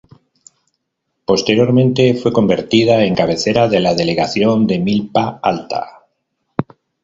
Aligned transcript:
Posteriormente 1.25 2.15
fue 2.15 2.33
convertida 2.33 3.03
en 3.03 3.13
cabecera 3.13 3.67
de 3.67 3.79
la 3.79 3.93
delegación 3.93 4.65
de 4.65 4.79
Milpa 4.79 5.39
Alta. 5.43 6.07